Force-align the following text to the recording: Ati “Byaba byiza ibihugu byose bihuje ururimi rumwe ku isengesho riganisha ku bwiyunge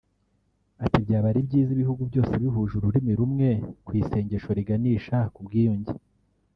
Ati 0.83 0.97
“Byaba 1.05 1.29
byiza 1.47 1.69
ibihugu 1.75 2.01
byose 2.09 2.33
bihuje 2.41 2.73
ururimi 2.75 3.13
rumwe 3.19 3.49
ku 3.85 3.91
isengesho 4.01 4.49
riganisha 4.57 5.17
ku 5.33 5.39
bwiyunge 5.45 5.93